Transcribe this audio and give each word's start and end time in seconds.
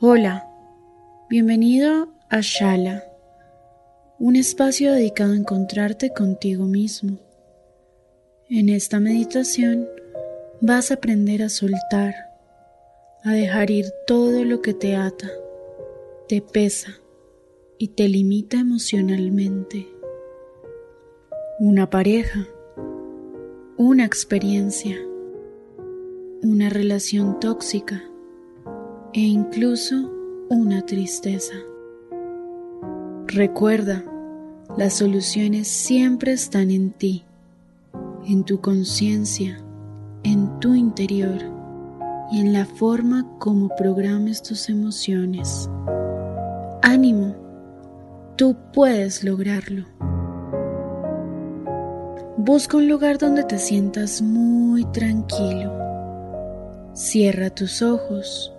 Hola, 0.00 0.48
bienvenido 1.28 2.06
a 2.28 2.38
Shala, 2.40 3.02
un 4.20 4.36
espacio 4.36 4.92
dedicado 4.92 5.32
a 5.32 5.36
encontrarte 5.36 6.10
contigo 6.10 6.66
mismo. 6.66 7.18
En 8.48 8.68
esta 8.68 9.00
meditación 9.00 9.88
vas 10.60 10.92
a 10.92 10.94
aprender 10.94 11.42
a 11.42 11.48
soltar 11.48 12.14
a 13.24 13.32
dejar 13.32 13.72
ir 13.72 13.86
todo 14.06 14.44
lo 14.44 14.62
que 14.62 14.72
te 14.72 14.94
ata, 14.94 15.32
te 16.28 16.42
pesa 16.42 16.92
y 17.76 17.88
te 17.88 18.08
limita 18.08 18.60
emocionalmente. 18.60 19.88
Una 21.58 21.90
pareja, 21.90 22.46
una 23.76 24.04
experiencia, 24.04 24.96
una 26.40 26.70
relación 26.70 27.40
tóxica 27.40 28.04
e 29.18 29.22
incluso 29.22 29.96
una 30.48 30.80
tristeza. 30.82 31.54
Recuerda, 33.26 34.04
las 34.76 34.92
soluciones 34.92 35.66
siempre 35.66 36.30
están 36.30 36.70
en 36.70 36.92
ti, 36.92 37.24
en 38.28 38.44
tu 38.44 38.60
conciencia, 38.60 39.60
en 40.22 40.60
tu 40.60 40.72
interior 40.72 41.36
y 42.30 42.38
en 42.38 42.52
la 42.52 42.64
forma 42.64 43.26
como 43.40 43.74
programes 43.74 44.40
tus 44.40 44.68
emociones. 44.68 45.68
Ánimo, 46.82 47.34
tú 48.36 48.56
puedes 48.72 49.24
lograrlo. 49.24 49.84
Busca 52.36 52.76
un 52.76 52.86
lugar 52.86 53.18
donde 53.18 53.42
te 53.42 53.58
sientas 53.58 54.22
muy 54.22 54.84
tranquilo. 54.92 55.72
Cierra 56.92 57.50
tus 57.50 57.82
ojos. 57.82 58.54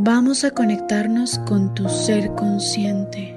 Vamos 0.00 0.44
a 0.44 0.52
conectarnos 0.52 1.40
con 1.40 1.74
tu 1.74 1.88
ser 1.88 2.32
consciente. 2.36 3.36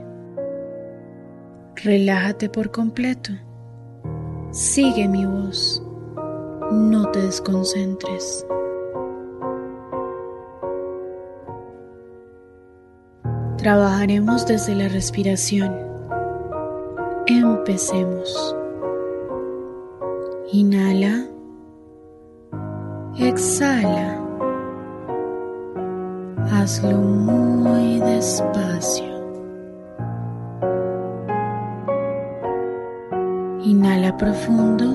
Relájate 1.83 2.49
por 2.49 2.69
completo. 2.69 3.31
Sigue 4.51 5.07
mi 5.07 5.25
voz, 5.25 5.81
no 6.71 7.09
te 7.09 7.19
desconcentres. 7.19 8.45
Trabajaremos 13.57 14.45
desde 14.45 14.75
la 14.75 14.87
respiración. 14.87 15.75
Empecemos. 17.25 18.55
Inhala. 20.51 21.25
Exhala. 23.17 24.20
Hazlo 26.61 26.95
muy 26.95 27.99
despacio. 28.01 29.03
Inhala 33.63 34.16
profundo. 34.16 34.85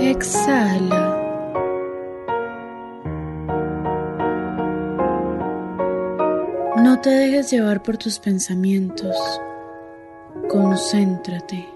Exhala. 0.00 1.18
No 6.78 6.98
te 7.02 7.10
dejes 7.10 7.50
llevar 7.50 7.82
por 7.82 7.98
tus 7.98 8.18
pensamientos. 8.18 9.18
Concéntrate. 10.48 11.68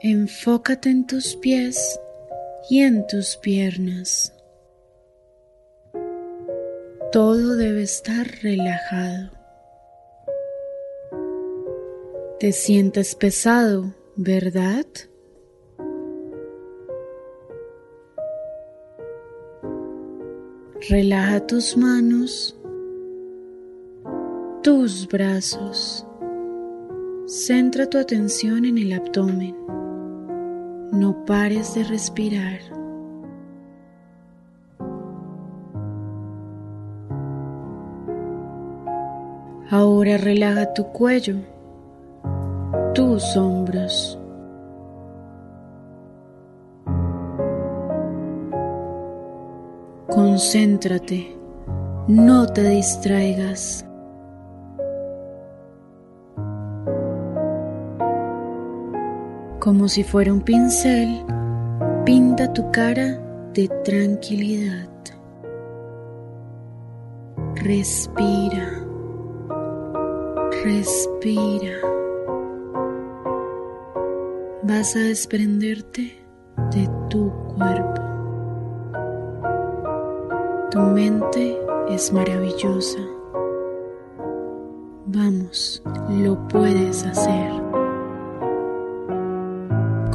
Enfócate 0.00 0.90
en 0.90 1.06
tus 1.06 1.36
pies 1.36 2.00
y 2.68 2.80
en 2.80 3.06
tus 3.06 3.36
piernas. 3.36 4.32
Todo 7.12 7.56
debe 7.56 7.82
estar 7.82 8.26
relajado. 8.42 9.30
Te 12.40 12.52
sientes 12.52 13.14
pesado, 13.14 13.94
¿verdad? 14.16 14.84
Relaja 20.88 21.46
tus 21.46 21.76
manos, 21.76 22.56
tus 24.62 25.08
brazos. 25.08 26.06
Centra 27.26 27.88
tu 27.88 27.98
atención 27.98 28.64
en 28.64 28.78
el 28.78 28.92
abdomen. 28.92 29.56
No 30.96 31.26
pares 31.26 31.74
de 31.74 31.84
respirar. 31.84 32.60
Ahora 39.70 40.16
relaja 40.16 40.72
tu 40.72 40.84
cuello 40.84 41.36
tus 42.94 43.36
hombros. 43.36 44.18
Concéntrate, 50.08 51.36
no 52.08 52.46
te 52.46 52.62
distraigas. 52.70 53.85
Como 59.66 59.88
si 59.88 60.04
fuera 60.04 60.32
un 60.32 60.42
pincel, 60.42 61.24
pinta 62.04 62.52
tu 62.52 62.70
cara 62.70 63.18
de 63.52 63.66
tranquilidad. 63.82 64.88
Respira, 67.56 68.86
respira 70.62 71.80
vas 74.62 74.94
a 74.94 75.00
desprenderte 75.00 76.16
de 76.70 76.88
tu 77.10 77.32
cuerpo. 77.56 78.02
Tu 80.70 80.78
mente 80.78 81.58
es 81.88 82.12
maravillosa. 82.12 83.00
Vamos, 85.06 85.82
lo 86.08 86.46
puedes 86.46 87.04
hacer. 87.04 87.65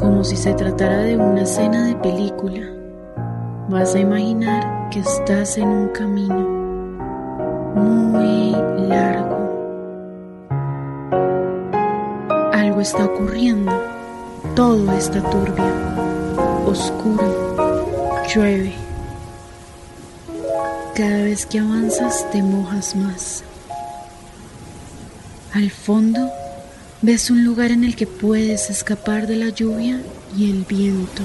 Como 0.01 0.25
si 0.25 0.35
se 0.35 0.53
tratara 0.55 0.97
de 0.97 1.15
una 1.15 1.43
escena 1.43 1.85
de 1.85 1.95
película, 1.95 2.67
vas 3.69 3.95
a 3.95 3.99
imaginar 3.99 4.89
que 4.89 4.99
estás 4.99 5.57
en 5.57 5.69
un 5.69 5.87
camino 5.89 6.49
muy 7.75 8.51
largo. 8.89 9.37
Algo 12.51 12.81
está 12.81 13.05
ocurriendo 13.05 13.71
todo 14.55 14.91
está 14.93 15.21
turbio, 15.29 15.63
oscuro, 16.65 17.55
llueve. 18.27 18.73
Cada 20.95 21.23
vez 21.23 21.45
que 21.45 21.59
avanzas 21.59 22.29
te 22.31 22.43
mojas 22.43 22.95
más. 22.95 23.43
Al 25.53 25.69
fondo 25.69 26.29
ves 27.01 27.31
un 27.31 27.43
lugar 27.43 27.71
en 27.71 27.83
el 27.83 27.95
que 27.95 28.05
puedes 28.05 28.69
escapar 28.69 29.25
de 29.25 29.35
la 29.35 29.49
lluvia 29.49 29.99
y 30.37 30.51
el 30.51 30.63
viento. 30.65 31.23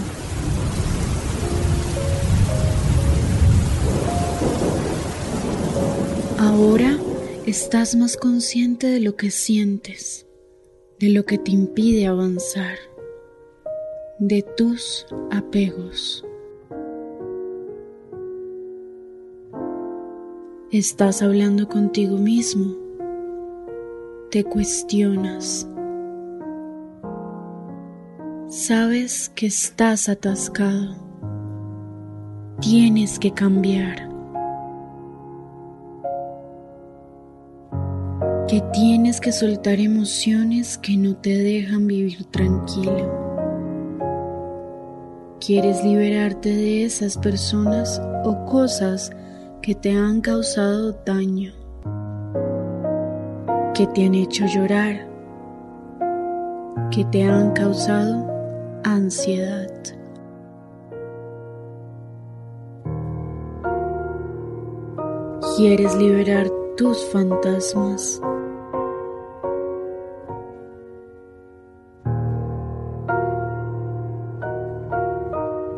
Ahora 6.39 6.99
estás 7.45 7.95
más 7.95 8.17
consciente 8.17 8.87
de 8.87 9.01
lo 9.01 9.17
que 9.17 9.31
sientes, 9.31 10.27
de 10.99 11.11
lo 11.11 11.27
que 11.27 11.37
te 11.37 11.51
impide 11.51 12.07
avanzar 12.07 12.79
de 14.19 14.43
tus 14.57 15.07
apegos. 15.31 16.25
Estás 20.73 21.21
hablando 21.21 21.69
contigo 21.69 22.17
mismo, 22.17 22.86
te 24.37 24.45
cuestionas, 24.45 25.67
Sabes 28.49 29.31
que 29.31 29.47
estás 29.47 30.11
atascado. 30.11 30.95
Tienes 32.61 33.19
que 33.19 33.33
cambiar. 33.33 34.11
Que 38.47 38.63
tienes 38.75 39.23
que 39.23 39.33
soltar 39.33 39.81
emociones 39.81 40.77
que 40.77 40.99
no 40.99 41.17
te 41.17 41.31
dejan 41.31 41.87
vivir 41.87 42.23
tranquilo. 42.27 43.11
Quieres 45.41 45.83
liberarte 45.83 46.51
de 46.51 46.85
esas 46.85 47.17
personas 47.17 48.03
o 48.25 48.45
cosas 48.45 49.11
que 49.63 49.75
te 49.75 49.93
han 49.93 50.21
causado 50.21 50.93
daño, 51.07 51.55
que 53.77 53.87
te 53.89 54.07
han 54.07 54.15
hecho 54.15 54.47
llorar, 54.47 55.07
que 56.91 57.05
te 57.13 57.25
han 57.25 57.53
causado 57.53 58.27
ansiedad. 58.85 59.71
Quieres 65.57 65.95
liberar 65.97 66.49
tus 66.79 67.05
fantasmas. 67.11 68.19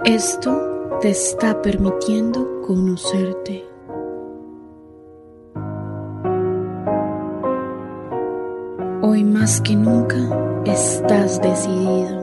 Esto 0.04 0.98
te 1.00 1.10
está 1.10 1.60
permitiendo 1.62 2.60
conocerte. 2.64 3.67
Hoy 9.18 9.24
más 9.24 9.60
que 9.60 9.74
nunca 9.74 10.16
estás 10.64 11.42
decidido. 11.42 12.22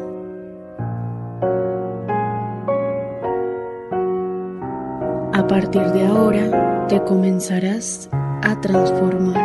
A 5.33 5.45
partir 5.45 5.81
de 5.91 6.05
ahora 6.05 6.87
te 6.87 7.03
comenzarás 7.03 8.09
a 8.13 8.61
transformar. 8.61 9.43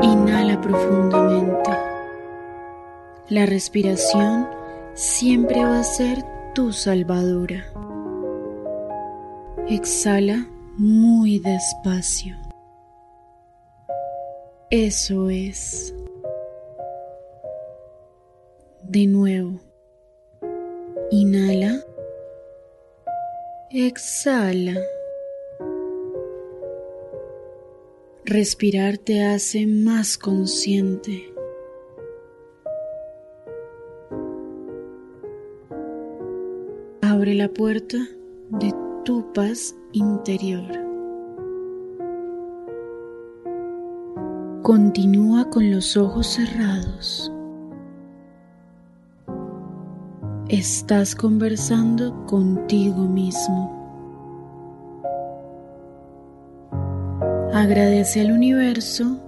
Inhala 0.00 0.58
profundamente. 0.58 1.70
La 3.28 3.44
respiración 3.44 4.48
siempre 4.94 5.62
va 5.62 5.80
a 5.80 5.84
ser 5.84 6.24
tu 6.54 6.72
salvadora. 6.72 7.66
Exhala 9.68 10.46
muy 10.78 11.38
despacio. 11.38 12.47
Eso 14.70 15.30
es. 15.30 15.94
De 18.82 19.06
nuevo. 19.06 19.58
Inhala. 21.10 21.82
Exhala. 23.70 24.78
Respirar 28.26 28.98
te 28.98 29.24
hace 29.24 29.66
más 29.66 30.18
consciente. 30.18 31.32
Abre 37.00 37.32
la 37.32 37.48
puerta 37.48 37.96
de 38.50 38.74
tu 39.06 39.32
paz 39.32 39.74
interior. 39.92 40.87
Continúa 44.68 45.48
con 45.48 45.70
los 45.70 45.96
ojos 45.96 46.26
cerrados. 46.26 47.32
Estás 50.50 51.14
conversando 51.14 52.26
contigo 52.26 53.04
mismo. 53.04 53.74
Agradece 57.54 58.20
al 58.20 58.30
universo 58.30 59.18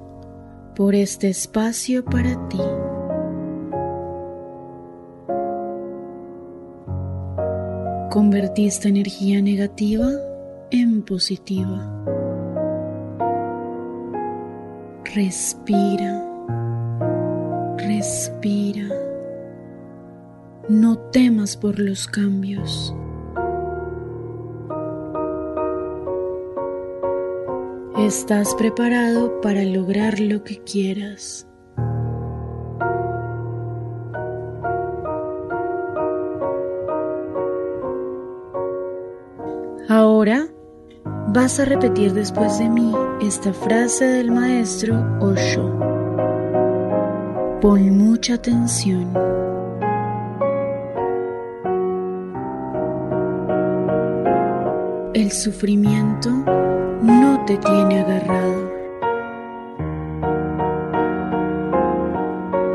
por 0.77 0.95
este 0.95 1.31
espacio 1.31 2.05
para 2.05 2.37
ti. 2.49 2.61
Convertiste 8.11 8.91
energía 8.91 9.41
negativa 9.41 10.07
en 10.71 11.01
positiva. 11.01 12.30
Respira, 15.15 16.25
respira. 17.79 18.87
No 20.69 20.99
temas 21.11 21.57
por 21.57 21.81
los 21.81 22.07
cambios. 22.07 22.95
Estás 27.99 28.55
preparado 28.55 29.41
para 29.41 29.65
lograr 29.65 30.21
lo 30.21 30.45
que 30.45 30.63
quieras. 30.63 31.49
Ahora 39.89 40.47
vas 41.27 41.59
a 41.59 41.65
repetir 41.65 42.13
después 42.13 42.61
de 42.61 42.69
mí 42.69 42.95
esta 43.21 43.53
frase 43.53 44.07
del 44.07 44.31
maestro 44.31 44.97
Osho. 45.21 45.79
Pon 47.61 47.99
mucha 47.99 48.35
atención. 48.35 49.13
El 55.13 55.31
sufrimiento 55.33 56.31
no 56.31 57.45
te 57.45 57.59
tiene 57.59 58.01
agarrado. 58.01 58.71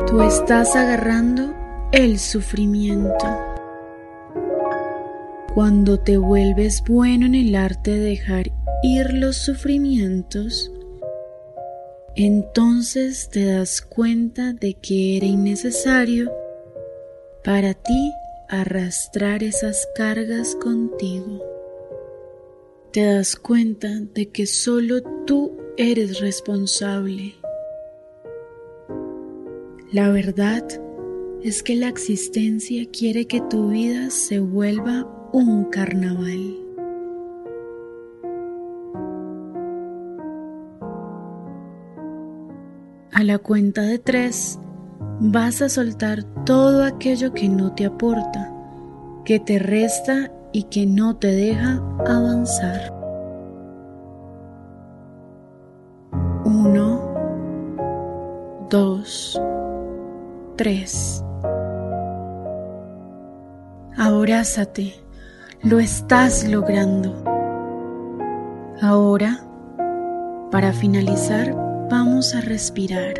Tú 0.06 0.22
estás 0.22 0.76
agarrando 0.76 1.54
el 1.90 2.20
sufrimiento. 2.20 3.26
Cuando 5.54 5.98
te 5.98 6.18
vuelves 6.18 6.84
bueno 6.86 7.26
en 7.26 7.34
el 7.34 7.56
arte 7.56 7.90
de 7.92 8.00
dejar 8.00 8.55
ir 8.82 9.12
los 9.14 9.36
sufrimientos, 9.36 10.70
entonces 12.14 13.28
te 13.28 13.44
das 13.44 13.82
cuenta 13.82 14.52
de 14.52 14.74
que 14.74 15.16
era 15.16 15.26
innecesario 15.26 16.32
para 17.44 17.74
ti 17.74 18.12
arrastrar 18.48 19.42
esas 19.42 19.88
cargas 19.94 20.56
contigo 20.56 21.56
te 22.96 23.04
das 23.04 23.36
cuenta 23.36 23.90
de 24.14 24.30
que 24.30 24.46
solo 24.46 25.02
tú 25.26 25.52
eres 25.76 26.18
responsable. 26.18 27.34
La 29.92 30.08
verdad 30.08 30.64
es 31.42 31.62
que 31.62 31.76
la 31.76 31.88
existencia 31.88 32.88
quiere 32.90 33.26
que 33.26 33.42
tu 33.50 33.68
vida 33.68 34.08
se 34.08 34.40
vuelva 34.40 35.28
un 35.34 35.66
carnaval. 35.66 36.65
A 43.16 43.24
la 43.24 43.38
cuenta 43.38 43.80
de 43.80 43.98
tres, 43.98 44.60
vas 45.20 45.62
a 45.62 45.70
soltar 45.70 46.22
todo 46.44 46.84
aquello 46.84 47.32
que 47.32 47.48
no 47.48 47.72
te 47.72 47.86
aporta, 47.86 48.52
que 49.24 49.40
te 49.40 49.58
resta 49.58 50.30
y 50.52 50.64
que 50.64 50.84
no 50.84 51.16
te 51.16 51.28
deja 51.28 51.80
avanzar. 52.06 52.92
Uno, 56.44 57.00
dos, 58.68 59.40
tres. 60.56 61.24
Abrázate, 63.96 64.92
lo 65.62 65.78
estás 65.78 66.46
logrando. 66.46 67.14
Ahora, 68.82 69.40
para 70.50 70.74
finalizar, 70.74 71.65
vamos 71.90 72.34
a 72.34 72.40
respirar. 72.40 73.14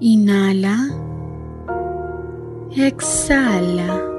Inhala. 0.00 0.76
Exhala. 2.76 4.11